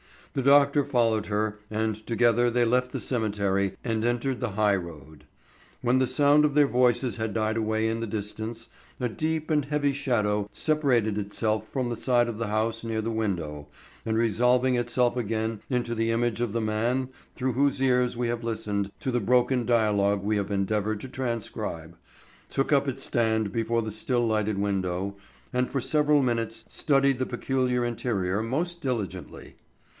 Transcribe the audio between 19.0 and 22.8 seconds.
to the broken dialogue we have endeavored to transcribe, took